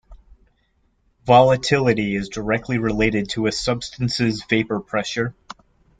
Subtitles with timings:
[1.25, 5.35] Volatility is directly related to a substance's vapor pressure.